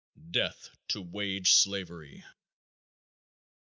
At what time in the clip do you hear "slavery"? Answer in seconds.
1.51-2.25